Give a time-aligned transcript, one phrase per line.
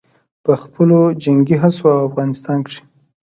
[0.43, 2.81] په خپلو جنګي هڅو او افغانستان کښې